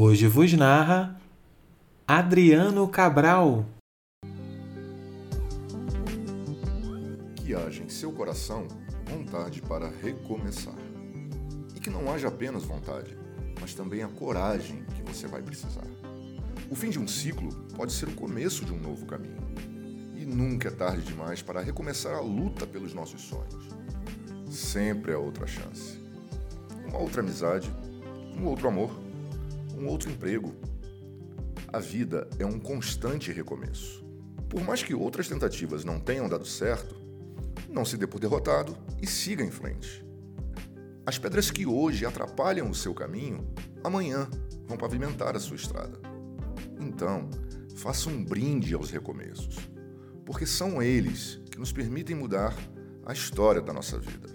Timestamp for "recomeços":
48.90-49.56